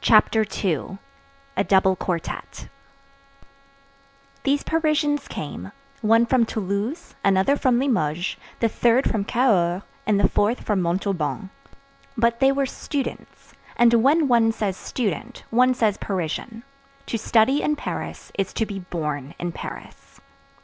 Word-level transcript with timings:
CHAPTER 0.00 0.42
II—A 0.62 1.64
DOUBLE 1.64 1.96
QUARTETTE 1.96 2.68
These 4.44 4.62
Parisians 4.62 5.26
came, 5.26 5.72
one 6.02 6.24
from 6.24 6.46
Toulouse, 6.46 7.16
another 7.24 7.56
from 7.56 7.80
Limoges, 7.80 8.36
the 8.60 8.68
third 8.68 9.10
from 9.10 9.24
Cahors, 9.24 9.82
and 10.06 10.20
the 10.20 10.28
fourth 10.28 10.60
from 10.60 10.80
Montauban; 10.80 11.50
but 12.16 12.38
they 12.38 12.52
were 12.52 12.64
students; 12.64 13.54
and 13.76 13.92
when 13.94 14.28
one 14.28 14.52
says 14.52 14.76
student, 14.76 15.42
one 15.50 15.74
says 15.74 15.98
Parisian: 15.98 16.62
to 17.06 17.18
study 17.18 17.60
in 17.60 17.74
Paris 17.74 18.30
is 18.38 18.52
to 18.52 18.64
be 18.64 18.78
born 18.78 19.34
in 19.40 19.50
Paris. 19.50 20.20